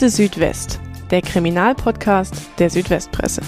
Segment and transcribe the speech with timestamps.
[0.00, 3.42] Akte Südwest, der Kriminalpodcast der Südwestpresse.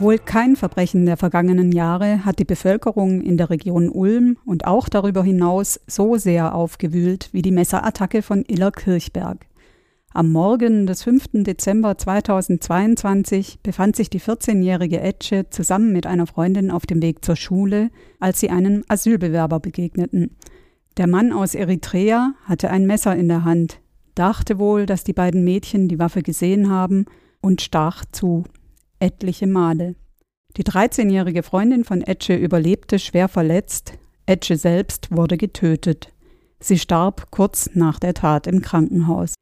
[0.00, 4.88] Wohl kein Verbrechen der vergangenen Jahre hat die Bevölkerung in der Region Ulm und auch
[4.88, 9.46] darüber hinaus so sehr aufgewühlt wie die Messerattacke von Iller Kirchberg.
[10.16, 11.44] Am Morgen des 5.
[11.44, 17.36] Dezember 2022 befand sich die 14-jährige Etche zusammen mit einer Freundin auf dem Weg zur
[17.36, 20.34] Schule, als sie einem Asylbewerber begegneten.
[20.96, 23.82] Der Mann aus Eritrea hatte ein Messer in der Hand,
[24.14, 27.04] dachte wohl, dass die beiden Mädchen die Waffe gesehen haben
[27.42, 28.44] und stach zu,
[28.98, 29.96] etliche Male.
[30.56, 33.92] Die 13-jährige Freundin von Etche überlebte schwer verletzt,
[34.24, 36.14] Etche selbst wurde getötet.
[36.58, 39.34] Sie starb kurz nach der Tat im Krankenhaus.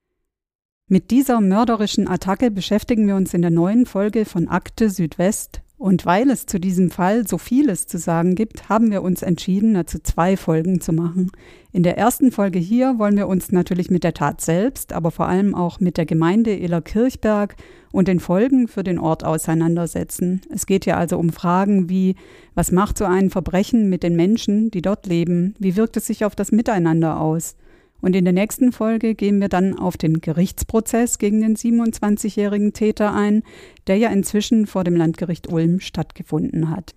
[0.95, 6.07] Mit dieser mörderischen Attacke beschäftigen wir uns in der neuen Folge von Akte Südwest und
[6.07, 9.99] weil es zu diesem Fall so vieles zu sagen gibt, haben wir uns entschieden, dazu
[9.99, 11.33] zwei Folgen zu machen.
[11.73, 15.27] In der ersten Folge hier wollen wir uns natürlich mit der Tat selbst, aber vor
[15.27, 17.57] allem auch mit der Gemeinde Illerkirchberg
[17.91, 20.43] und den Folgen für den Ort auseinandersetzen.
[20.49, 22.15] Es geht ja also um Fragen wie,
[22.55, 25.57] was macht so ein Verbrechen mit den Menschen, die dort leben?
[25.59, 27.57] Wie wirkt es sich auf das Miteinander aus?
[28.05, 33.15] Und in der nächsten Folge gehen wir dann auf den Gerichtsprozess gegen den 27-jährigen Täter
[33.15, 33.43] ein,
[33.87, 36.95] der ja inzwischen vor dem Landgericht Ulm stattgefunden hat.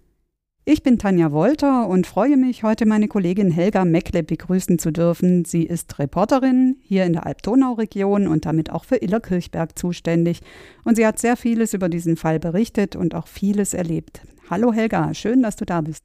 [0.65, 5.45] Ich bin Tanja Wolter und freue mich, heute meine Kollegin Helga Meckle begrüßen zu dürfen.
[5.45, 10.41] Sie ist Reporterin hier in der Alb-Donau-Region und damit auch für Illerkirchberg zuständig.
[10.83, 14.23] Und sie hat sehr vieles über diesen Fall berichtet und auch vieles erlebt.
[14.49, 16.03] Hallo Helga, schön, dass du da bist.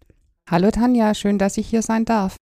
[0.49, 2.37] Hallo Tanja, schön, dass ich hier sein darf.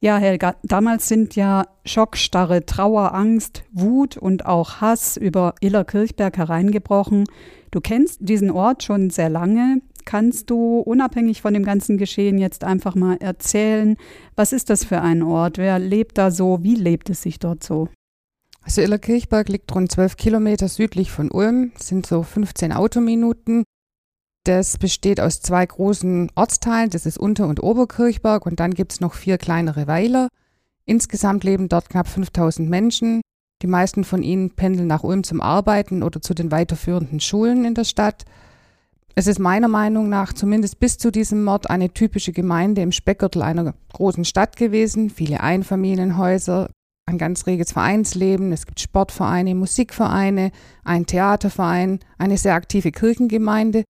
[0.00, 7.24] Ja, Helga, damals sind ja Schockstarre, Trauer, Angst, Wut und auch Hass über Illerkirchberg hereingebrochen.
[7.70, 9.80] Du kennst diesen Ort schon sehr lange.
[10.04, 13.96] Kannst du unabhängig von dem ganzen Geschehen jetzt einfach mal erzählen,
[14.36, 15.56] was ist das für ein Ort?
[15.56, 16.62] Wer lebt da so?
[16.62, 17.88] Wie lebt es sich dort so?
[18.62, 23.64] Also Illerkirchberg liegt rund zwölf Kilometer südlich von Ulm, sind so 15 Autominuten.
[24.44, 29.00] Das besteht aus zwei großen Ortsteilen, das ist Unter- und Oberkirchberg und dann gibt es
[29.00, 30.28] noch vier kleinere Weiler.
[30.84, 33.22] Insgesamt leben dort knapp 5000 Menschen.
[33.62, 37.72] Die meisten von ihnen pendeln nach Ulm zum Arbeiten oder zu den weiterführenden Schulen in
[37.72, 38.26] der Stadt.
[39.14, 43.40] Es ist meiner Meinung nach zumindest bis zu diesem Mord eine typische Gemeinde im Speckgürtel
[43.40, 45.08] einer großen Stadt gewesen.
[45.08, 46.68] Viele Einfamilienhäuser,
[47.06, 48.52] ein ganz reges Vereinsleben.
[48.52, 50.50] Es gibt Sportvereine, Musikvereine,
[50.84, 53.84] einen Theaterverein, eine sehr aktive Kirchengemeinde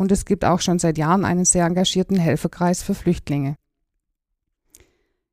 [0.00, 3.56] und es gibt auch schon seit Jahren einen sehr engagierten Helferkreis für Flüchtlinge.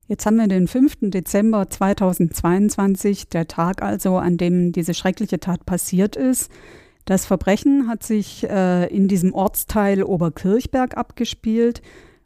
[0.08, 1.10] Jetzt haben wir den 5.
[1.10, 6.52] Dezember 2022, der Tag also, an dem diese schreckliche Tat passiert ist.
[7.06, 11.82] Das Verbrechen hat sich äh, in diesem Ortsteil Oberkirchberg abgespielt.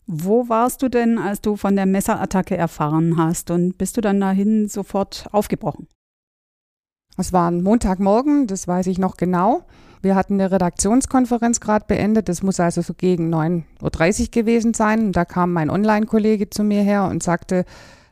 [0.08, 3.52] Wo warst du denn, als du von der Messerattacke erfahren hast?
[3.52, 5.88] Und bist du dann dahin sofort aufgebrochen?
[7.18, 9.64] Es war ein Montagmorgen, das weiß ich noch genau.
[10.02, 12.28] Wir hatten eine Redaktionskonferenz gerade beendet.
[12.28, 15.06] Das muss also so gegen 9.30 Uhr gewesen sein.
[15.08, 17.66] Und da kam mein Online-Kollege zu mir her und sagte,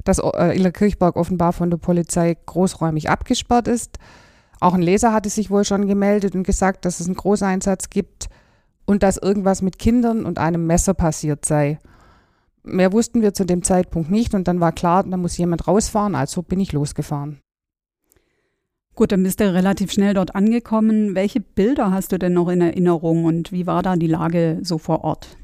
[0.03, 3.97] dass äh, Illerkirchberg offenbar von der Polizei großräumig abgesperrt ist.
[4.59, 8.29] Auch ein Leser hatte sich wohl schon gemeldet und gesagt, dass es einen Großeinsatz gibt
[8.85, 11.79] und dass irgendwas mit Kindern und einem Messer passiert sei.
[12.63, 16.13] Mehr wussten wir zu dem Zeitpunkt nicht und dann war klar, da muss jemand rausfahren,
[16.13, 17.39] also bin ich losgefahren.
[18.99, 21.15] Gut, dann bist du relativ schnell dort angekommen.
[21.15, 24.77] Welche Bilder hast du denn noch in Erinnerung und wie war da die Lage so
[24.77, 25.37] vor Ort?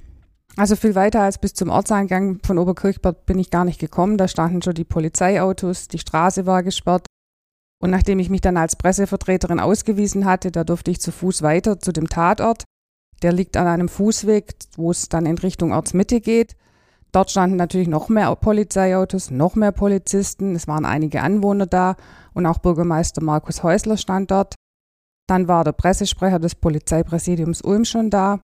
[0.57, 4.17] Also viel weiter als bis zum Ortseingang von Oberkirchbad bin ich gar nicht gekommen.
[4.17, 7.07] Da standen schon die Polizeiautos, die Straße war gesperrt.
[7.81, 11.79] Und nachdem ich mich dann als Pressevertreterin ausgewiesen hatte, da durfte ich zu Fuß weiter
[11.79, 12.66] zu dem Tatort.
[13.22, 16.57] Der liegt an einem Fußweg, wo es dann in Richtung Ortsmitte geht.
[17.16, 20.53] Dort standen natürlich noch mehr Polizeiautos, noch mehr Polizisten.
[20.53, 21.96] Es waren einige Anwohner da
[22.34, 24.56] und auch Bürgermeister Markus Häusler stand dort.
[25.26, 28.41] Dann war der Pressesprecher des Polizeipräsidiums Ulm schon da.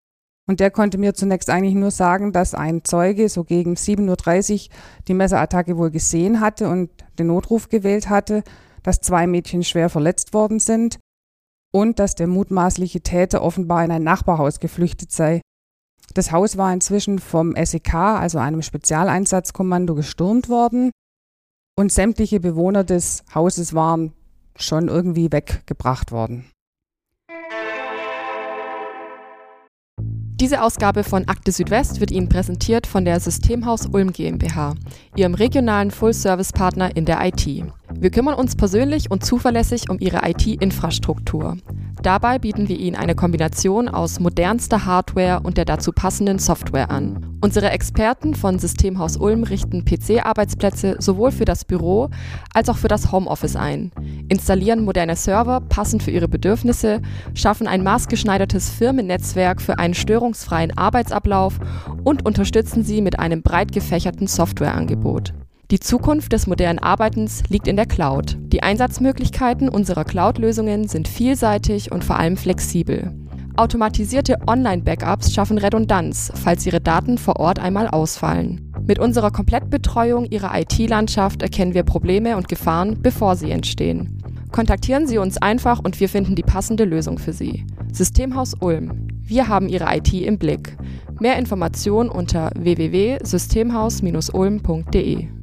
[0.48, 4.76] Und der konnte mir zunächst eigentlich nur sagen, dass ein Zeuge so gegen 7.30 Uhr
[5.10, 8.42] die Messerattacke wohl gesehen hatte und den Notruf gewählt hatte,
[8.84, 10.98] dass zwei Mädchen schwer verletzt worden sind
[11.74, 15.42] und dass der mutmaßliche Täter offenbar in ein Nachbarhaus geflüchtet sei.
[16.14, 20.92] Das Haus war inzwischen vom SEK, also einem Spezialeinsatzkommando, gestürmt worden
[21.78, 24.14] und sämtliche Bewohner des Hauses waren
[24.56, 26.46] schon irgendwie weggebracht worden.
[30.42, 34.74] Diese Ausgabe von Akte Südwest wird Ihnen präsentiert von der Systemhaus Ulm GmbH,
[35.16, 37.48] Ihrem regionalen Full-Service-Partner in der IT.
[38.00, 41.58] Wir kümmern uns persönlich und zuverlässig um Ihre IT-Infrastruktur.
[42.02, 47.38] Dabei bieten wir Ihnen eine Kombination aus modernster Hardware und der dazu passenden Software an.
[47.42, 52.10] Unsere Experten von Systemhaus Ulm richten PC-Arbeitsplätze sowohl für das Büro
[52.56, 53.92] als auch für das Homeoffice ein,
[54.30, 57.02] installieren moderne Server passend für Ihre Bedürfnisse,
[57.36, 61.60] schaffen ein maßgeschneidertes Firmennetzwerk für einen störungsfreien Arbeitsablauf
[62.04, 65.34] und unterstützen Sie mit einem breit gefächerten Softwareangebot.
[65.72, 68.38] Die Zukunft des modernen Arbeitens liegt in der Cloud.
[68.42, 73.14] Die Einsatzmöglichkeiten unserer Cloud-Lösungen sind vielseitig und vor allem flexibel.
[73.56, 78.70] Automatisierte Online-Backups schaffen Redundanz, falls Ihre Daten vor Ort einmal ausfallen.
[78.86, 84.22] Mit unserer Komplettbetreuung Ihrer IT-Landschaft erkennen wir Probleme und Gefahren, bevor sie entstehen.
[84.52, 87.66] Kontaktieren Sie uns einfach und wir finden die passende Lösung für Sie.
[87.94, 89.08] Systemhaus Ulm.
[89.22, 90.76] Wir haben Ihre IT im Blick.
[91.22, 95.41] Mehr Informationen unter www.systemhaus-ulm.de.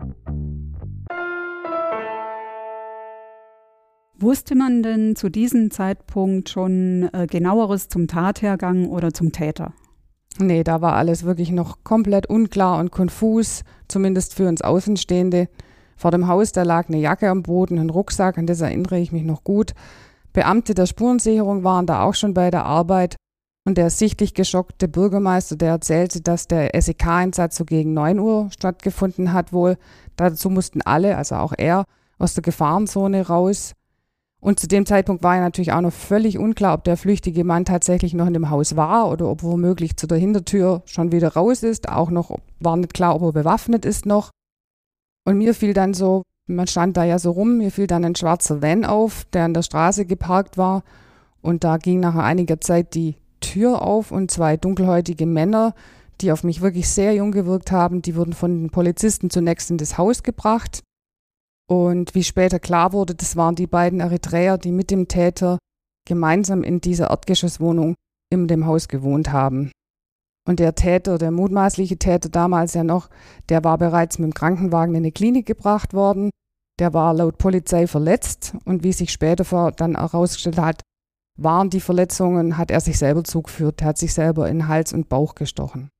[4.21, 9.73] Wusste man denn zu diesem Zeitpunkt schon äh, genaueres zum Tathergang oder zum Täter?
[10.41, 15.49] Nee, da war alles wirklich noch komplett unklar und konfus, zumindest für uns Außenstehende.
[15.97, 19.13] Vor dem Haus, da lag eine Jacke am Boden, ein Rucksack, an das erinnere ich
[19.13, 19.73] mich noch gut.
[20.33, 23.17] Beamte der Spurensicherung waren da auch schon bei der Arbeit.
[23.65, 29.33] Und der sichtlich geschockte Bürgermeister, der erzählte, dass der SEK-Einsatz so gegen 9 Uhr stattgefunden
[29.33, 29.77] hat wohl.
[30.17, 31.85] Dazu mussten alle, also auch er,
[32.19, 33.75] aus der Gefahrenzone raus.
[34.41, 37.65] Und zu dem Zeitpunkt war ja natürlich auch noch völlig unklar, ob der flüchtige Mann
[37.65, 41.63] tatsächlich noch in dem Haus war oder ob womöglich zu der Hintertür schon wieder raus
[41.65, 41.89] ist.
[41.89, 44.31] Auch noch war nicht klar, ob er bewaffnet ist noch.
[45.25, 48.15] Und mir fiel dann so, man stand da ja so rum, mir fiel dann ein
[48.15, 50.85] schwarzer Van auf, der an der Straße geparkt war.
[51.43, 55.75] Und da ging nach einiger Zeit die Tür auf und zwei dunkelhäutige Männer,
[56.21, 59.79] die auf mich wirklich sehr jung gewirkt haben, die wurden von den Polizisten zunächst in
[59.79, 60.81] das Haus gebracht.
[61.71, 65.59] Und wie später klar wurde, das waren die beiden Eritreer, die mit dem Täter
[66.07, 67.95] gemeinsam in dieser Erdgeschosswohnung
[68.33, 69.71] in dem Haus gewohnt haben.
[70.47, 73.11] Und der Täter, der mutmaßliche Täter damals ja noch,
[73.51, 76.31] der war bereits mit dem Krankenwagen in eine Klinik gebracht worden.
[76.79, 80.81] Der war laut Polizei verletzt und wie sich später dann herausgestellt hat,
[81.37, 83.83] waren die Verletzungen, hat er sich selber zugeführt.
[83.83, 85.91] Er hat sich selber in Hals und Bauch gestochen.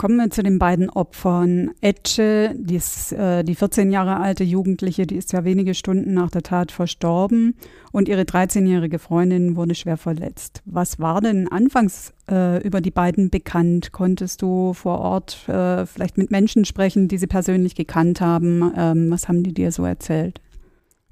[0.00, 1.72] Kommen wir zu den beiden Opfern.
[1.82, 6.30] Etche, die, ist, äh, die 14 Jahre alte Jugendliche, die ist ja wenige Stunden nach
[6.30, 7.54] der Tat verstorben
[7.92, 10.62] und ihre 13-jährige Freundin wurde schwer verletzt.
[10.64, 13.92] Was war denn anfangs äh, über die beiden bekannt?
[13.92, 18.72] Konntest du vor Ort äh, vielleicht mit Menschen sprechen, die sie persönlich gekannt haben?
[18.74, 20.40] Ähm, was haben die dir so erzählt?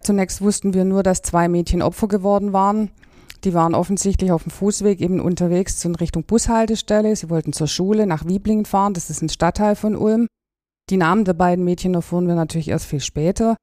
[0.00, 2.90] Zunächst wussten wir nur, dass zwei Mädchen Opfer geworden waren.
[3.44, 7.14] Die waren offensichtlich auf dem Fußweg eben unterwegs in Richtung Bushaltestelle.
[7.14, 8.94] Sie wollten zur Schule nach Wieblingen fahren.
[8.94, 10.26] Das ist ein Stadtteil von Ulm.
[10.90, 13.56] Die Namen der beiden Mädchen erfuhren wir natürlich erst viel später.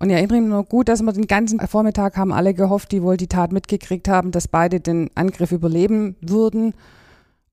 [0.00, 3.02] Und ich erinnere mich noch gut, dass wir den ganzen Vormittag haben alle gehofft, die
[3.02, 6.74] wohl die Tat mitgekriegt haben, dass beide den Angriff überleben würden.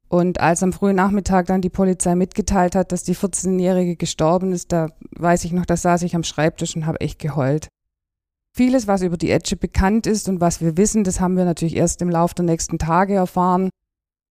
[0.07, 4.71] Und als am frühen Nachmittag dann die Polizei mitgeteilt hat, dass die 14-Jährige gestorben ist,
[4.71, 7.67] da weiß ich noch, da saß ich am Schreibtisch und habe echt geheult.
[8.57, 11.75] Vieles, was über die Edge bekannt ist und was wir wissen, das haben wir natürlich
[11.75, 13.69] erst im Laufe der nächsten Tage erfahren.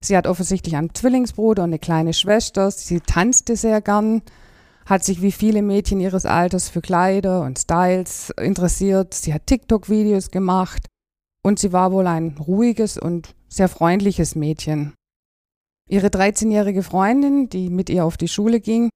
[0.03, 2.71] Sie hat offensichtlich einen Zwillingsbruder und eine kleine Schwester.
[2.71, 4.23] Sie tanzte sehr gern,
[4.87, 9.13] hat sich wie viele Mädchen ihres Alters für Kleider und Styles interessiert.
[9.13, 10.87] Sie hat TikTok-Videos gemacht
[11.43, 14.95] und sie war wohl ein ruhiges und sehr freundliches Mädchen.
[15.87, 18.89] Ihre 13-jährige Freundin, die mit ihr auf die Schule ging,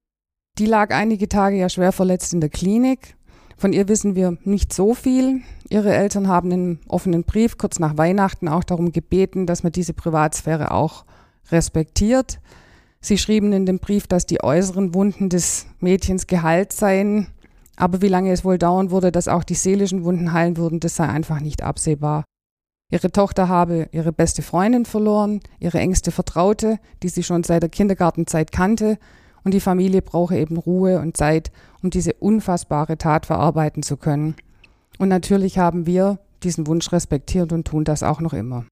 [0.57, 3.15] die lag einige Tage ja schwer verletzt in der Klinik
[3.59, 5.41] von ihr wissen wir nicht so viel.
[5.69, 9.93] Ihre Eltern haben einen offenen Brief kurz nach Weihnachten auch darum gebeten, dass man diese
[9.93, 11.03] Privatsphäre auch
[11.51, 12.39] respektiert.
[13.01, 17.27] Sie schrieben in dem Brief, dass die äußeren Wunden des Mädchens geheilt seien,
[17.75, 20.95] aber wie lange es wohl dauern würde, dass auch die seelischen Wunden heilen würden, das
[20.95, 22.23] sei einfach nicht absehbar.
[22.91, 27.69] Ihre Tochter habe ihre beste Freundin verloren, ihre engste Vertraute, die sie schon seit der
[27.69, 28.97] Kindergartenzeit kannte,
[29.49, 31.51] und die Familie brauche eben Ruhe und Zeit,
[31.81, 34.35] um diese unfassbare Tat verarbeiten zu können.
[34.99, 38.67] Und natürlich haben wir diesen Wunsch respektiert und tun das auch noch immer.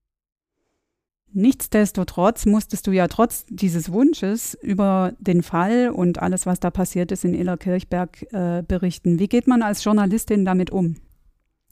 [1.34, 7.12] Nichtsdestotrotz musstest du ja trotz dieses Wunsches über den Fall und alles, was da passiert
[7.12, 9.18] ist in Illerkirchberg, äh, berichten.
[9.18, 10.98] Wie geht man als Journalistin damit um?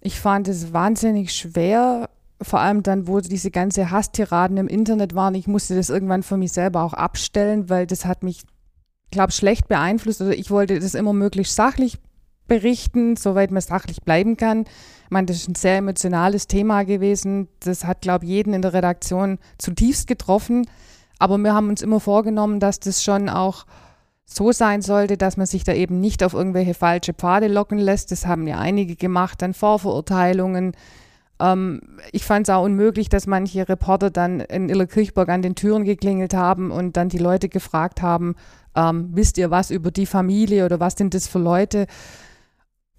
[0.02, 2.10] Ich fand es wahnsinnig schwer,
[2.42, 5.36] vor allem dann, wo diese ganze Hasstiraden im Internet waren.
[5.36, 8.46] Ich musste das irgendwann für mich selber auch abstellen, weil das hat mich
[9.12, 10.22] glaube, schlecht beeinflusst.
[10.22, 11.98] Also ich wollte das immer möglichst sachlich
[12.48, 14.66] berichten, soweit man sachlich bleiben kann.
[15.06, 17.48] Ich meine, das ist ein sehr emotionales Thema gewesen.
[17.60, 20.68] Das hat, glaube ich, jeden in der Redaktion zutiefst getroffen.
[21.20, 23.66] Aber wir haben uns immer vorgenommen, dass das schon auch
[24.26, 28.12] so sein sollte, dass man sich da eben nicht auf irgendwelche falsche Pfade locken lässt.
[28.12, 30.76] Das haben ja einige gemacht, dann Vorverurteilungen,
[31.40, 35.84] Ähm, ich fand es auch unmöglich, dass manche Reporter dann in Illerkirchburg an den Türen
[35.84, 38.36] geklingelt haben und dann die Leute gefragt haben,
[38.76, 41.88] ähm, wisst ihr was über die Familie oder was sind das für Leute?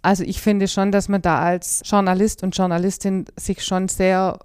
[0.02, 4.38] Also ich finde schon, dass man da als Journalist und Journalistin sich schon sehr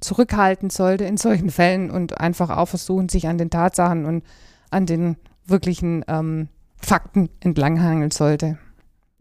[0.00, 4.24] zurückhalten sollte in solchen Fällen und einfach auch versuchen, sich an den Tatsachen und
[4.70, 8.58] an den wirklichen ähm, Fakten entlanghangeln sollte.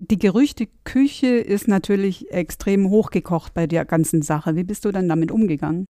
[0.10, 4.58] Die Gerüchteküche ist natürlich extrem hochgekocht bei der ganzen Sache.
[4.58, 5.86] Wie bist du dann damit umgegangen?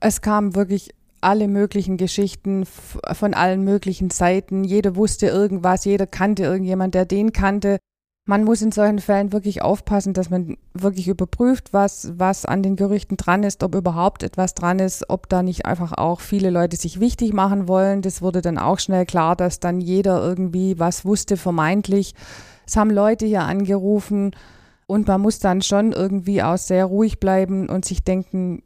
[0.00, 4.64] Es kamen wirklich alle möglichen Geschichten von allen möglichen Seiten.
[4.64, 7.78] Jeder wusste irgendwas, jeder kannte irgendjemand, der den kannte.
[8.26, 12.76] Man muss in solchen Fällen wirklich aufpassen, dass man wirklich überprüft, was, was an den
[12.76, 16.76] Gerüchten dran ist, ob überhaupt etwas dran ist, ob da nicht einfach auch viele Leute
[16.76, 18.00] sich wichtig machen wollen.
[18.00, 22.14] Das wurde dann auch schnell klar, dass dann jeder irgendwie was wusste, vermeintlich.
[22.68, 24.32] Es haben Leute hier angerufen
[24.86, 28.60] und man muss dann schon irgendwie auch sehr ruhig bleiben und sich denken,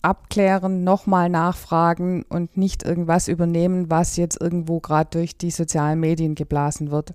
[0.00, 6.34] abklären, nochmal nachfragen und nicht irgendwas übernehmen, was jetzt irgendwo gerade durch die sozialen Medien
[6.34, 7.12] geblasen wird.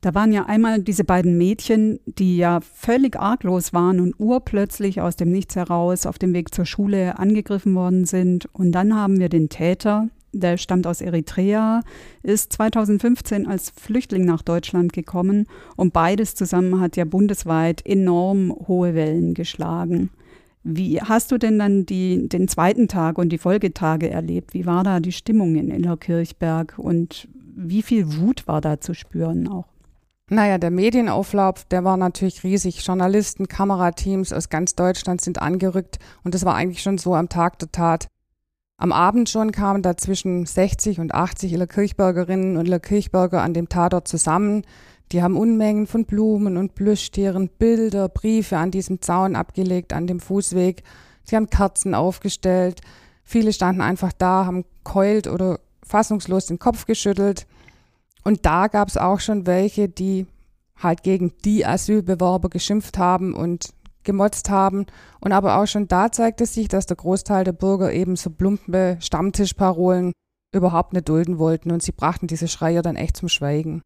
[0.00, 5.14] Da waren ja einmal diese beiden Mädchen, die ja völlig arglos waren und urplötzlich aus
[5.14, 8.46] dem Nichts heraus auf dem Weg zur Schule angegriffen worden sind.
[8.52, 10.08] Und dann haben wir den Täter,
[10.40, 11.82] der stammt aus Eritrea,
[12.22, 18.94] ist 2015 als Flüchtling nach Deutschland gekommen und beides zusammen hat ja bundesweit enorm hohe
[18.94, 20.10] Wellen geschlagen.
[20.68, 24.52] Wie hast du denn dann die, den zweiten Tag und die Folgetage erlebt?
[24.52, 29.46] Wie war da die Stimmung in Innerkirchberg und wie viel Wut war da zu spüren
[29.46, 29.66] auch?
[30.28, 32.84] Naja, der Medienauflauf, der war natürlich riesig.
[32.84, 37.60] Journalisten, Kamerateams aus ganz Deutschland sind angerückt und das war eigentlich schon so am Tag
[37.60, 38.08] der Tat.
[38.78, 44.06] Am Abend schon kamen da zwischen 60 und 80 Illerkirchbergerinnen und Illerkirchberger an dem Tatort
[44.06, 44.64] zusammen.
[45.12, 50.20] Die haben Unmengen von Blumen und Plüschtieren, Bilder, Briefe an diesem Zaun abgelegt, an dem
[50.20, 50.82] Fußweg.
[51.24, 52.82] Sie haben Kerzen aufgestellt.
[53.24, 57.46] Viele standen einfach da, haben keult oder fassungslos den Kopf geschüttelt.
[58.24, 60.26] Und da gab es auch schon welche, die
[60.76, 63.70] halt gegen die Asylbewerber geschimpft haben und
[64.06, 64.86] gemotzt haben.
[65.20, 68.96] Und aber auch schon da zeigte sich, dass der Großteil der Bürger eben so plumpe
[69.00, 70.12] Stammtischparolen
[70.54, 73.82] überhaupt nicht dulden wollten und sie brachten diese Schreier dann echt zum Schweigen.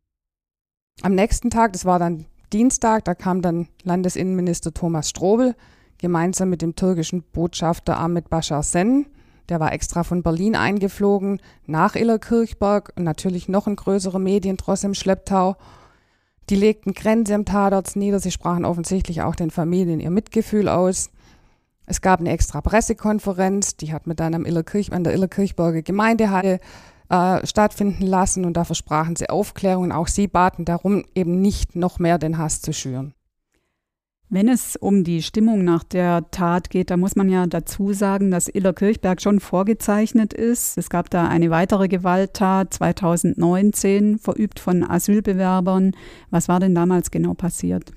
[1.03, 5.57] Am nächsten Tag, das war dann Dienstag, da kam dann Landesinnenminister Thomas Strobel
[5.99, 9.07] gemeinsam mit dem türkischen Botschafter Ahmed Bashar Sen.
[9.49, 14.95] Der war extra von Berlin eingeflogen nach Illerkirchberg und natürlich noch ein größerer Medientross im
[14.95, 15.57] Schlepptau
[16.51, 18.21] die legten Grenze im Tatort nieder.
[18.21, 21.11] Sie sprachen offensichtlich auch den Familien ihr Mitgefühl aus.
[21.87, 26.61] Es gab eine extra Pressekonferenz, die hat mit dann am Illerkirch, an der Illerkirchburger Gemeindehalle
[27.09, 31.75] äh, stattfinden lassen und da versprachen sie Aufklärung und auch sie baten darum, eben nicht
[31.75, 33.15] noch mehr den Hass zu schüren.
[34.33, 38.31] Wenn es um die Stimmung nach der Tat geht, da muss man ja dazu sagen,
[38.31, 40.79] dass Illerkirchberg schon vorgezeichnet ist.
[40.79, 45.97] Es gab da eine weitere Gewalttat 2019, verübt von Asylbewerbern.
[46.31, 47.91] Was war denn damals genau passiert?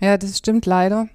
[0.00, 1.10] Ja, das stimmt leider.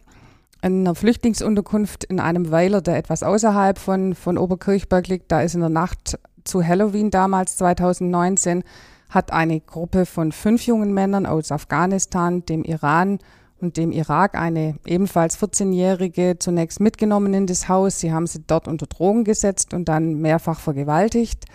[0.61, 5.55] In einer Flüchtlingsunterkunft in einem Weiler, der etwas außerhalb von, von Oberkirchberg liegt, da ist
[5.55, 8.63] in der Nacht zu Halloween damals 2019,
[9.09, 13.17] hat eine Gruppe von fünf jungen Männern aus Afghanistan, dem Iran
[13.63, 17.99] und dem Irak eine ebenfalls 14-Jährige zunächst mitgenommen in das Haus.
[17.99, 21.45] Sie haben sie dort unter Drogen gesetzt und dann mehrfach vergewaltigt.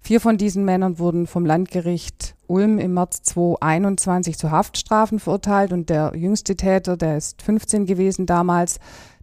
[0.00, 5.88] Vier von diesen Männern wurden vom Landgericht Ulm im März 2021 zu Haftstrafen verurteilt und
[5.88, 8.78] der jüngste Täter, der ist 15 gewesen damals,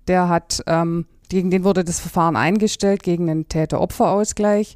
[0.07, 4.75] der hat, ähm, gegen den wurde das Verfahren eingestellt, gegen einen Täter-Opfer-Ausgleich.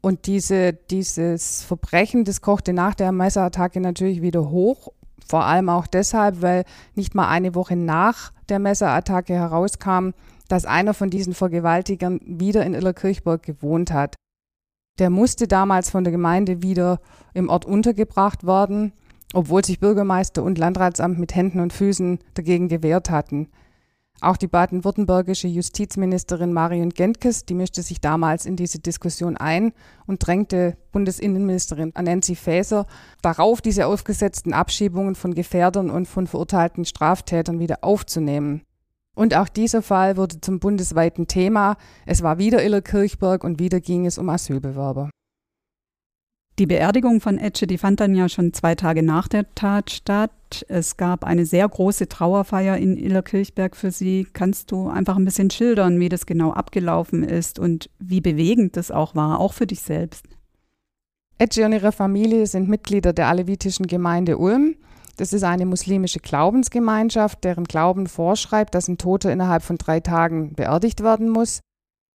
[0.00, 4.92] Und diese, dieses Verbrechen, das kochte nach der Messerattacke natürlich wieder hoch
[5.28, 10.10] vor allem auch deshalb, weil nicht mal eine Woche nach der Messerattacke herauskam,
[10.48, 14.16] dass einer von diesen Vergewaltigern wieder in Illerkirchburg gewohnt hat.
[14.98, 17.00] Der musste damals von der Gemeinde wieder
[17.34, 18.92] im Ort untergebracht werden,
[19.34, 23.48] obwohl sich Bürgermeister und Landratsamt mit Händen und Füßen dagegen gewehrt hatten.
[24.20, 29.72] Auch die baden-württembergische Justizministerin Marion Gentkes, die mischte sich damals in diese Diskussion ein
[30.06, 32.86] und drängte Bundesinnenministerin Nancy Faeser
[33.22, 38.62] darauf, diese aufgesetzten Abschiebungen von Gefährdern und von verurteilten Straftätern wieder aufzunehmen.
[39.14, 41.76] Und auch dieser Fall wurde zum bundesweiten Thema.
[42.04, 45.10] Es war wieder Illerkirchberg und wieder ging es um Asylbewerber.
[46.58, 50.32] Die Beerdigung von Etche, die fand dann ja schon zwei Tage nach der Tat statt.
[50.68, 54.26] Es gab eine sehr große Trauerfeier in Illerkirchberg für sie.
[54.32, 58.90] Kannst du einfach ein bisschen schildern, wie das genau abgelaufen ist und wie bewegend das
[58.90, 60.26] auch war, auch für dich selbst?
[61.38, 64.74] Etche und ihre Familie sind Mitglieder der alevitischen Gemeinde Ulm.
[65.16, 70.54] Das ist eine muslimische Glaubensgemeinschaft, deren Glauben vorschreibt, dass ein Toter innerhalb von drei Tagen
[70.54, 71.60] beerdigt werden muss.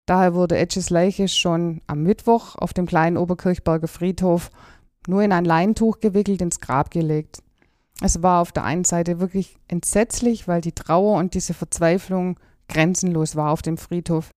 [0.05, 4.49] Daher wurde Etches Leiche schon am Mittwoch auf dem kleinen Oberkirchberger Friedhof
[5.07, 7.41] nur in ein Leintuch gewickelt ins Grab gelegt.
[8.01, 13.35] Es war auf der einen Seite wirklich entsetzlich, weil die Trauer und diese Verzweiflung grenzenlos
[13.35, 14.31] war auf dem Friedhof.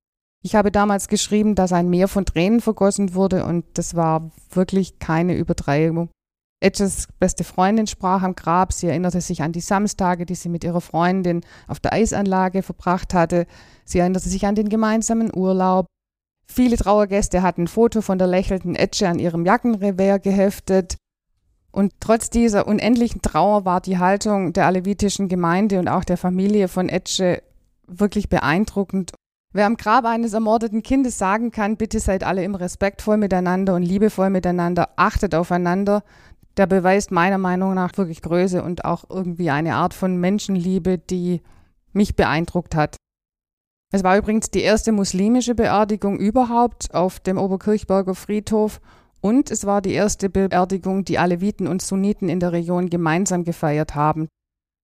[0.45, 4.99] Ich habe damals geschrieben, dass ein Meer von Tränen vergossen wurde und das war wirklich
[4.99, 6.11] keine Übertreibung.
[6.61, 8.73] Edges beste Freundin sprach am Grab.
[8.73, 13.13] Sie erinnerte sich an die Samstage, die sie mit ihrer Freundin auf der Eisanlage verbracht
[13.13, 13.47] hatte.
[13.87, 15.87] Sie erinnerte sich an den gemeinsamen Urlaub.
[16.47, 20.97] Viele Trauergäste hatten ein Foto von der lächelnden Etche an ihrem Jackenrevers geheftet.
[21.71, 26.69] Und trotz dieser unendlichen Trauer war die Haltung der alevitischen Gemeinde und auch der Familie
[26.69, 27.43] von Etche
[27.87, 29.13] wirklich beeindruckend.
[29.53, 33.83] Wer am Grab eines ermordeten Kindes sagen kann, bitte seid alle im respektvoll miteinander und
[33.83, 36.03] liebevoll miteinander, achtet aufeinander,
[36.57, 41.43] der beweist meiner Meinung nach wirklich Größe und auch irgendwie eine Art von Menschenliebe, die
[41.93, 42.97] mich beeindruckt hat.
[43.97, 48.83] Es war übrigens die erste muslimische Beerdigung überhaupt auf dem Oberkirchberger Friedhof
[49.23, 53.95] und es war die erste Beerdigung, die Aleviten und Sunniten in der Region gemeinsam gefeiert
[53.95, 54.29] haben.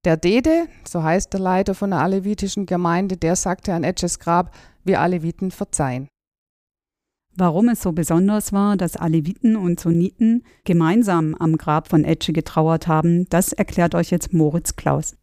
[0.07, 4.51] Der Dede, so heißt der Leiter von der alevitischen Gemeinde, der sagte an Etches Grab,
[4.83, 6.09] wir Aleviten verzeihen.
[7.37, 12.89] Warum es so besonders war, dass Aleviten und Sunniten gemeinsam am Grab von Etche getrauert
[12.89, 15.17] haben, das erklärt euch jetzt Moritz Klaus.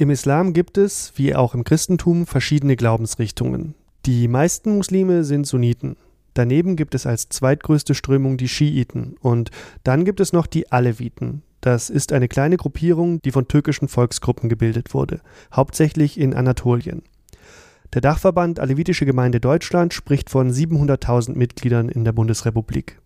[0.00, 3.74] Im Islam gibt es, wie auch im Christentum, verschiedene Glaubensrichtungen.
[4.06, 5.98] Die meisten Muslime sind Sunniten.
[6.32, 9.50] Daneben gibt es als zweitgrößte Strömung die Schiiten und
[9.84, 11.42] dann gibt es noch die Aleviten.
[11.60, 15.20] Das ist eine kleine Gruppierung, die von türkischen Volksgruppen gebildet wurde,
[15.54, 17.02] hauptsächlich in Anatolien.
[17.92, 23.02] Der Dachverband Alevitische Gemeinde Deutschland spricht von 700.000 Mitgliedern in der Bundesrepublik.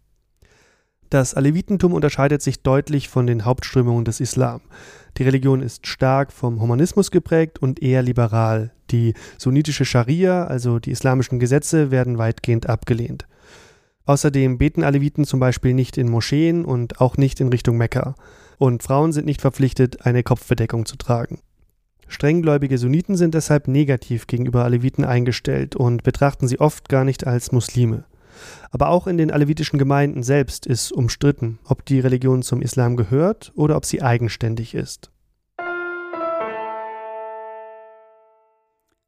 [1.15, 4.63] Das Alevitentum unterscheidet sich deutlich von den Hauptströmungen des Islam.
[5.17, 8.73] Die Religion ist stark vom Humanismus geprägt und eher liberal.
[8.91, 13.29] Die sunnitische Scharia, also die islamischen Gesetze, werden weitgehend abgelehnt.
[14.07, 18.17] Außerdem beten Aleviten zum Beispiel nicht in Moscheen und auch nicht in Richtung Mekka.
[18.59, 21.39] Und Frauen sind nicht verpflichtet, eine Kopfbedeckung zu tragen.
[22.09, 27.53] Strenggläubige Sunniten sind deshalb negativ gegenüber Aleviten eingestellt und betrachten sie oft gar nicht als
[27.53, 28.03] Muslime.
[28.71, 33.53] Aber auch in den alevitischen Gemeinden selbst ist umstritten, ob die Religion zum Islam gehört
[33.55, 35.11] oder ob sie eigenständig ist.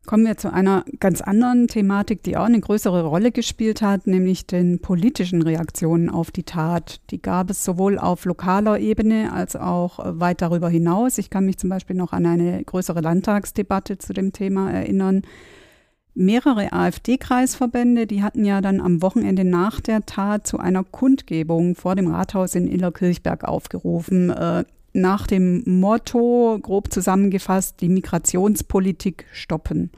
[0.07, 4.47] Kommen wir zu einer ganz anderen Thematik, die auch eine größere Rolle gespielt hat, nämlich
[4.47, 7.01] den politischen Reaktionen auf die Tat.
[7.11, 11.19] Die gab es sowohl auf lokaler Ebene als auch weit darüber hinaus.
[11.19, 15.23] Ich kann mich zum Beispiel noch an eine größere Landtagsdebatte zu dem Thema erinnern.
[16.19, 21.95] Mehrere AfD-Kreisverbände, die hatten ja dann am Wochenende nach der Tat zu einer Kundgebung vor
[21.95, 24.31] dem Rathaus in Illerkirchberg aufgerufen.
[24.31, 29.91] Äh, nach dem Motto, grob zusammengefasst, die Migrationspolitik stoppen.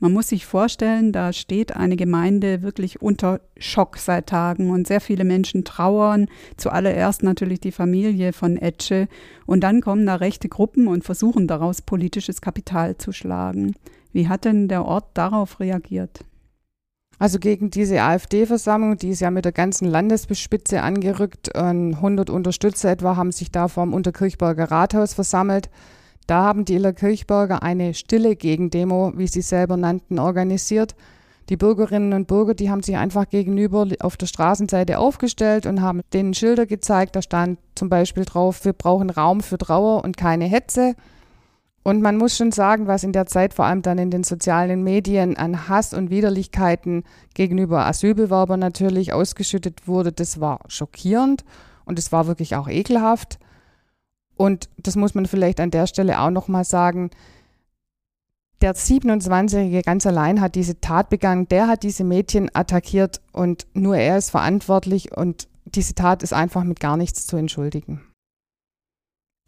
[0.00, 5.00] Man muss sich vorstellen, da steht eine Gemeinde wirklich unter Schock seit Tagen und sehr
[5.00, 6.26] viele Menschen trauern.
[6.58, 9.08] Zuallererst natürlich die Familie von Etche
[9.46, 13.74] und dann kommen da rechte Gruppen und versuchen daraus politisches Kapital zu schlagen.
[14.14, 16.24] Wie hat denn der Ort darauf reagiert?
[17.18, 21.54] Also gegen diese AfD-Versammlung, die ist ja mit der ganzen Landesbespitze angerückt.
[21.56, 25.68] 100 Unterstützer etwa haben sich da vom Unterkirchberger Rathaus versammelt.
[26.28, 30.94] Da haben die Illerkirchberger eine stille Gegendemo, wie sie selber nannten, organisiert.
[31.48, 36.02] Die Bürgerinnen und Bürger, die haben sich einfach gegenüber auf der Straßenseite aufgestellt und haben
[36.12, 37.16] denen Schilder gezeigt.
[37.16, 40.94] Da stand zum Beispiel drauf, wir brauchen Raum für Trauer und keine Hetze.
[41.86, 44.82] Und man muss schon sagen, was in der Zeit vor allem dann in den sozialen
[44.82, 51.44] Medien an Hass und Widerlichkeiten gegenüber Asylbewerbern natürlich ausgeschüttet wurde, das war schockierend
[51.84, 53.38] und es war wirklich auch ekelhaft.
[54.34, 57.10] Und das muss man vielleicht an der Stelle auch nochmal sagen.
[58.62, 63.96] Der 27-Jährige ganz allein hat diese Tat begangen, der hat diese Mädchen attackiert und nur
[63.98, 68.00] er ist verantwortlich und diese Tat ist einfach mit gar nichts zu entschuldigen.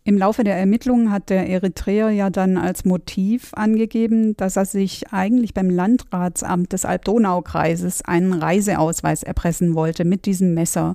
[0.07, 5.13] Im Laufe der Ermittlungen hat der Eritreer ja dann als Motiv angegeben, dass er sich
[5.13, 10.95] eigentlich beim Landratsamt des Alb-Donau-Kreises einen Reiseausweis erpressen wollte mit diesem Messer.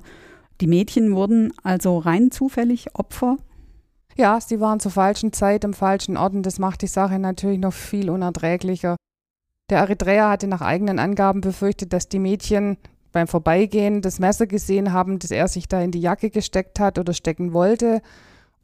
[0.62, 3.36] Die Mädchen wurden also rein zufällig Opfer?
[4.16, 7.60] Ja, sie waren zur falschen Zeit am falschen Ort und das macht die Sache natürlich
[7.60, 8.96] noch viel unerträglicher.
[9.68, 12.78] Der Eritreer hatte nach eigenen Angaben befürchtet, dass die Mädchen
[13.12, 16.98] beim Vorbeigehen das Messer gesehen haben, das er sich da in die Jacke gesteckt hat
[16.98, 18.00] oder stecken wollte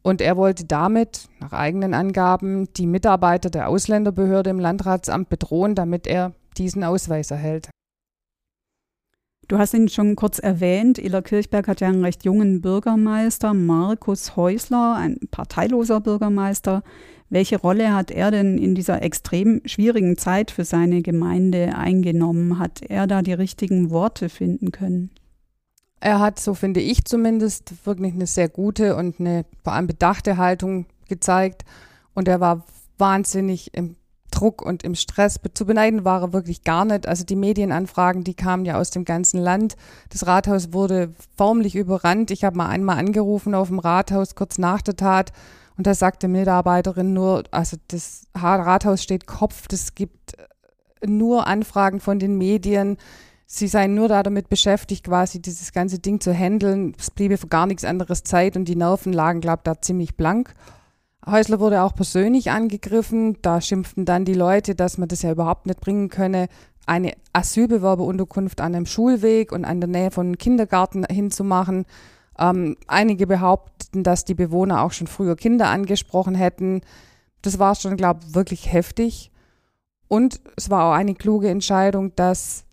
[0.01, 6.07] und er wollte damit, nach eigenen Angaben, die Mitarbeiter der Ausländerbehörde im Landratsamt bedrohen, damit
[6.07, 7.69] er diesen Ausweis erhält.
[9.49, 10.99] Du hast ihn schon kurz erwähnt.
[10.99, 16.83] Iller Kirchberg hat ja einen recht jungen Bürgermeister, Markus Häusler, ein parteiloser Bürgermeister.
[17.29, 22.59] Welche Rolle hat er denn in dieser extrem schwierigen Zeit für seine Gemeinde eingenommen?
[22.59, 25.09] Hat er da die richtigen Worte finden können?
[25.99, 30.37] Er hat, so finde ich zumindest, wirklich eine sehr gute und eine vor allem bedachte
[30.37, 31.65] Haltung gezeigt.
[32.13, 32.63] Und er war
[32.97, 33.95] wahnsinnig im
[34.31, 35.39] Druck und im Stress.
[35.53, 37.07] Zu beneiden war er wirklich gar nicht.
[37.07, 39.75] Also die Medienanfragen, die kamen ja aus dem ganzen Land.
[40.09, 42.31] Das Rathaus wurde förmlich überrannt.
[42.31, 45.33] Ich habe mal einmal angerufen auf dem Rathaus kurz nach der Tat
[45.79, 50.33] und da sagte Mitarbeiterin nur, also das Rathaus steht Kopf, das gibt
[51.05, 52.97] nur Anfragen von den Medien.
[53.51, 56.93] Sie seien nur da damit beschäftigt, quasi dieses ganze Ding zu handeln.
[56.99, 60.15] Es bliebe für gar nichts anderes Zeit und die Nerven lagen, glaube ich, da ziemlich
[60.15, 60.53] blank.
[61.25, 63.37] Häusler wurde auch persönlich angegriffen.
[63.41, 66.47] Da schimpften dann die Leute, dass man das ja überhaupt nicht bringen könne,
[66.85, 71.87] eine Asylbewerberunterkunft an einem Schulweg und an der Nähe von einem Kindergarten hinzumachen.
[72.37, 76.81] Ähm, einige behaupten, dass die Bewohner auch schon früher Kinder angesprochen hätten.
[77.41, 79.31] Das war schon, glaube ich, wirklich heftig.
[80.07, 82.65] Und es war auch eine kluge Entscheidung, dass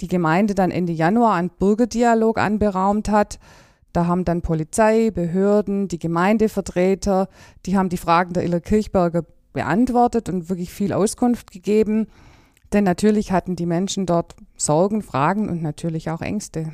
[0.00, 3.38] die Gemeinde dann Ende Januar einen Bürgerdialog anberaumt hat
[3.96, 7.30] da haben dann Polizei, Behörden, die Gemeindevertreter,
[7.64, 12.06] die haben die Fragen der Iller Kirchberger beantwortet und wirklich viel Auskunft gegeben.
[12.74, 16.72] Denn natürlich hatten die Menschen dort Sorgen, Fragen und natürlich auch Ängste.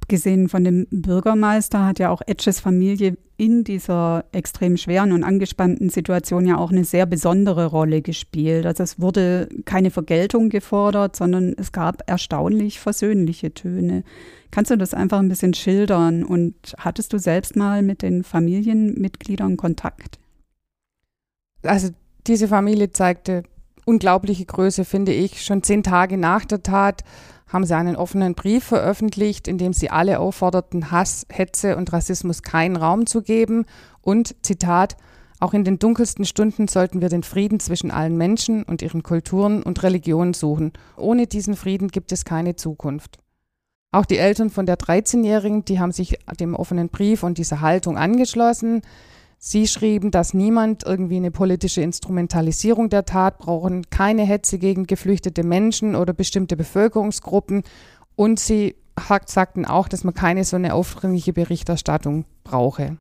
[0.00, 5.90] Abgesehen von dem Bürgermeister hat ja auch Etches Familie in dieser extrem schweren und angespannten
[5.90, 8.64] Situation ja auch eine sehr besondere Rolle gespielt.
[8.64, 14.02] Also es wurde keine Vergeltung gefordert, sondern es gab erstaunlich versöhnliche Töne.
[14.50, 16.24] Kannst du das einfach ein bisschen schildern?
[16.24, 20.18] Und hattest du selbst mal mit den Familienmitgliedern Kontakt?
[21.62, 21.90] Also
[22.26, 23.42] diese Familie zeigte
[23.84, 25.42] unglaubliche Größe, finde ich.
[25.42, 27.04] Schon zehn Tage nach der Tat
[27.48, 32.42] haben sie einen offenen Brief veröffentlicht, in dem sie alle aufforderten, Hass, Hetze und Rassismus
[32.42, 33.64] keinen Raum zu geben.
[34.02, 34.96] Und, Zitat,
[35.40, 39.62] auch in den dunkelsten Stunden sollten wir den Frieden zwischen allen Menschen und ihren Kulturen
[39.62, 40.72] und Religionen suchen.
[40.96, 43.18] Ohne diesen Frieden gibt es keine Zukunft.
[43.90, 47.96] Auch die Eltern von der 13-Jährigen, die haben sich dem offenen Brief und dieser Haltung
[47.96, 48.82] angeschlossen.
[49.38, 55.44] Sie schrieben, dass niemand irgendwie eine politische Instrumentalisierung der Tat brauchen, keine Hetze gegen geflüchtete
[55.44, 57.62] Menschen oder bestimmte Bevölkerungsgruppen.
[58.16, 58.74] Und sie
[59.26, 62.96] sagten auch, dass man keine so eine aufdringliche Berichterstattung brauche.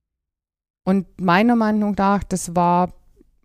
[0.86, 2.94] Und meiner Meinung nach, das war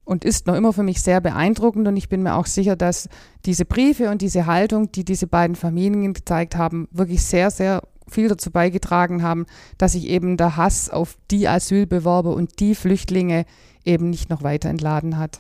[0.05, 3.09] und ist noch immer für mich sehr beeindruckend und ich bin mir auch sicher, dass
[3.47, 8.29] diese Briefe und diese Haltung, die diese beiden Familien gezeigt haben, wirklich sehr, sehr viel
[8.29, 9.47] dazu beigetragen haben,
[9.79, 13.45] dass sich eben der Hass auf die Asylbewerber und die Flüchtlinge
[13.85, 15.39] eben nicht noch weiter entladen hat.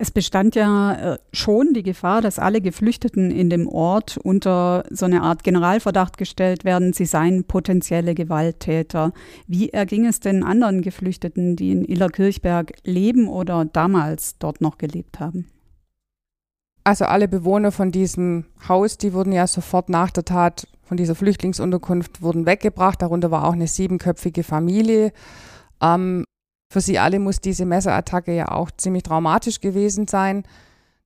[0.00, 5.06] Es bestand ja äh, schon die Gefahr, dass alle Geflüchteten in dem Ort unter so
[5.06, 9.12] eine Art Generalverdacht gestellt werden, sie seien potenzielle Gewalttäter.
[9.48, 15.18] Wie erging es denn anderen Geflüchteten, die in Illerkirchberg leben oder damals dort noch gelebt
[15.18, 15.50] haben?
[16.84, 21.14] Also alle Bewohner von diesem Haus, die wurden ja sofort nach der Tat von dieser
[21.14, 23.02] Flüchtlingsunterkunft wurden weggebracht.
[23.02, 25.12] Darunter war auch eine siebenköpfige Familie.
[25.82, 26.24] Ähm,
[26.72, 30.44] für sie alle muss diese Messerattacke ja auch ziemlich traumatisch gewesen sein.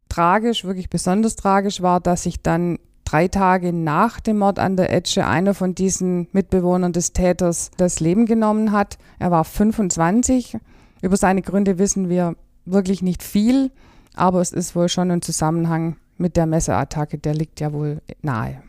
[0.08, 4.92] Tragisch, wirklich besonders tragisch war, dass sich dann drei Tage nach dem Mord an der
[4.92, 8.98] Etsche einer von diesen Mitbewohnern des Täters das Leben genommen hat.
[9.18, 10.58] Er war 25.
[11.00, 13.72] Über seine Gründe wissen wir wirklich nicht viel,
[14.14, 18.62] aber es ist wohl schon ein Zusammenhang mit der Messerattacke, der liegt ja wohl nahe.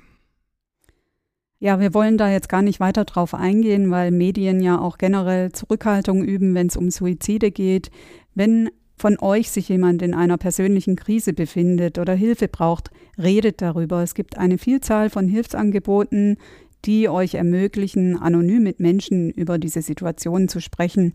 [1.63, 5.53] Ja, wir wollen da jetzt gar nicht weiter drauf eingehen, weil Medien ja auch generell
[5.53, 7.89] Zurückhaltung üben, wenn es um Suizide geht.
[8.35, 14.03] Wenn von euch sich jemand in einer persönlichen Krise befindet oder Hilfe braucht, redet darüber.
[14.03, 16.35] Es gibt eine Vielzahl von Hilfsangeboten,
[16.83, 21.13] die euch ermöglichen, anonym mit Menschen über diese Situation zu sprechen.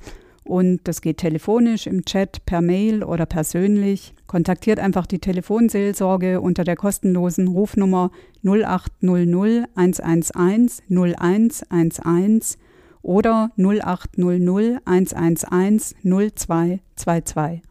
[0.48, 4.14] Und das geht telefonisch, im Chat, per Mail oder persönlich.
[4.26, 8.10] Kontaktiert einfach die Telefonseelsorge unter der kostenlosen Rufnummer
[8.42, 12.56] 0800 111 0111
[13.02, 17.62] oder 0800 111 0222.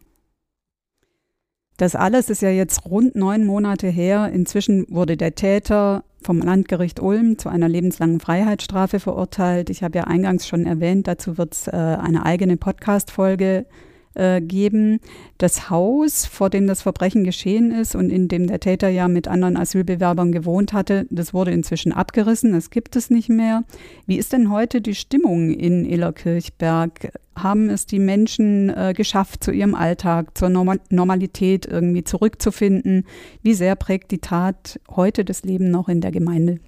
[1.78, 4.30] Das alles ist ja jetzt rund neun Monate her.
[4.32, 9.70] Inzwischen wurde der Täter vom Landgericht Ulm zu einer lebenslangen Freiheitsstrafe verurteilt.
[9.70, 13.66] Ich habe ja eingangs schon erwähnt, dazu wird es äh, eine eigene Podcast-Folge
[14.14, 15.00] äh, geben.
[15.38, 19.28] Das Haus, vor dem das Verbrechen geschehen ist und in dem der Täter ja mit
[19.28, 23.64] anderen Asylbewerbern gewohnt hatte, das wurde inzwischen abgerissen, es gibt es nicht mehr.
[24.06, 27.12] Wie ist denn heute die Stimmung in Illerkirchberg?
[27.42, 33.06] Haben es die Menschen äh, geschafft, zu ihrem Alltag, zur Norm Normalität irgendwie zurückzufinden?
[33.42, 36.60] Wie sehr prägt die Tat heute das Leben noch in der Gemeinde?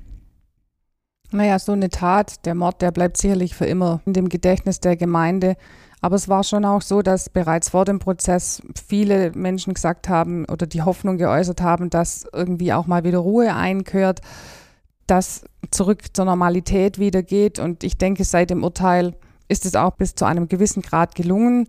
[1.32, 4.96] Naja, so eine Tat, der Mord, der bleibt sicherlich für immer in dem Gedächtnis der
[4.96, 5.56] Gemeinde.
[6.00, 10.44] Aber es war schon auch so, dass bereits vor dem Prozess viele Menschen gesagt haben
[10.46, 14.20] oder die Hoffnung geäußert haben, dass irgendwie auch mal wieder Ruhe einkehrt,
[15.06, 17.58] dass zurück zur Normalität wieder geht.
[17.58, 19.14] Und ich denke, seit dem Urteil
[19.50, 21.66] ist es auch bis zu einem gewissen Grad gelungen.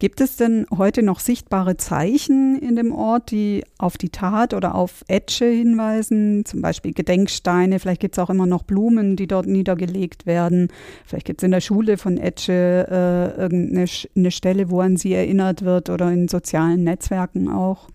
[0.00, 4.74] Gibt es denn heute noch sichtbare Zeichen in dem Ort, die auf die Tat oder
[4.74, 6.46] auf Etche hinweisen?
[6.46, 10.68] Zum Beispiel Gedenksteine, vielleicht gibt es auch immer noch Blumen, die dort niedergelegt werden.
[11.04, 15.66] Vielleicht gibt es in der Schule von Etche äh, irgendeine Stelle, wo an sie erinnert
[15.66, 17.88] wird oder in sozialen Netzwerken auch.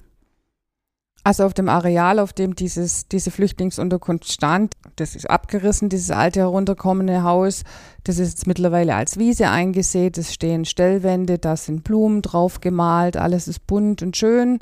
[1.26, 6.42] Also auf dem Areal, auf dem dieses, diese Flüchtlingsunterkunft stand, das ist abgerissen, dieses alte
[6.42, 7.64] herunterkommende Haus,
[8.04, 13.18] das ist jetzt mittlerweile als Wiese eingesät, es stehen Stellwände, da sind Blumen drauf gemalt,
[13.18, 14.60] alles ist bunt und schön.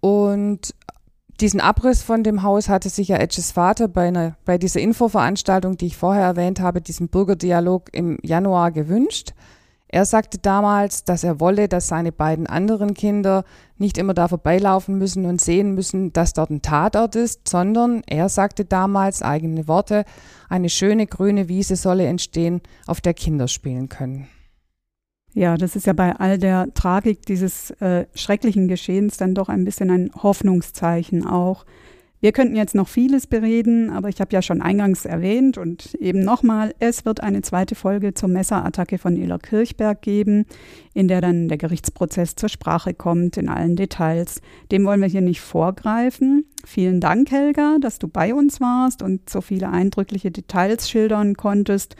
[0.00, 0.74] Und
[1.40, 5.76] diesen Abriss von dem Haus hatte sich ja Edges Vater bei, einer, bei dieser Infoveranstaltung,
[5.76, 9.32] die ich vorher erwähnt habe, diesem Bürgerdialog im Januar gewünscht.
[9.90, 13.44] Er sagte damals, dass er wolle, dass seine beiden anderen Kinder
[13.78, 18.28] nicht immer da vorbeilaufen müssen und sehen müssen, dass dort ein Tatort ist, sondern er
[18.28, 20.04] sagte damals eigene Worte,
[20.50, 24.28] eine schöne grüne Wiese solle entstehen, auf der Kinder spielen können.
[25.32, 29.64] Ja, das ist ja bei all der Tragik dieses äh, schrecklichen Geschehens dann doch ein
[29.64, 31.64] bisschen ein Hoffnungszeichen auch.
[32.20, 36.20] Wir könnten jetzt noch vieles bereden, aber ich habe ja schon eingangs erwähnt und eben
[36.20, 40.44] nochmal, es wird eine zweite Folge zur Messerattacke von Ila Kirchberg geben,
[40.94, 44.40] in der dann der Gerichtsprozess zur Sprache kommt in allen Details.
[44.72, 46.44] Dem wollen wir hier nicht vorgreifen.
[46.66, 51.94] Vielen Dank, Helga, dass du bei uns warst und so viele eindrückliche Details schildern konntest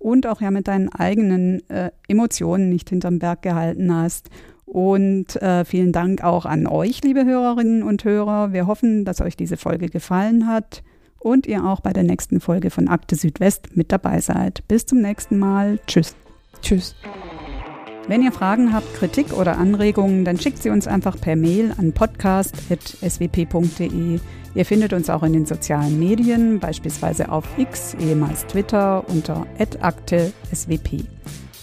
[0.00, 4.30] und auch ja mit deinen eigenen äh, Emotionen nicht hinterm Berg gehalten hast.
[4.70, 8.52] Und äh, vielen Dank auch an euch, liebe Hörerinnen und Hörer.
[8.52, 10.84] Wir hoffen, dass euch diese Folge gefallen hat
[11.18, 14.62] und ihr auch bei der nächsten Folge von Akte Südwest mit dabei seid.
[14.68, 15.80] Bis zum nächsten Mal.
[15.88, 16.14] Tschüss.
[16.62, 16.94] Tschüss.
[18.06, 21.92] Wenn ihr Fragen habt, Kritik oder Anregungen, dann schickt sie uns einfach per Mail an
[21.92, 24.20] podcast.swp.de.
[24.54, 31.06] Ihr findet uns auch in den sozialen Medien, beispielsweise auf X, ehemals Twitter, unter @akte_swp.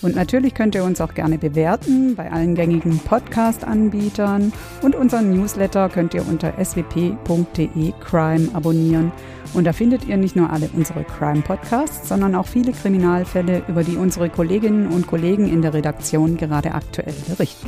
[0.02, 5.90] Und natürlich könnt ihr uns auch gerne bewerten bei allen gängigen Podcast-Anbietern und unseren Newsletter
[5.90, 9.12] könnt ihr unter swp.de Crime abonnieren.
[9.54, 13.96] Und da findet ihr nicht nur alle unsere Crime-Podcasts, sondern auch viele Kriminalfälle, über die
[13.96, 17.68] unsere Kolleginnen und Kollegen in der Redaktion gerade aktuell berichten.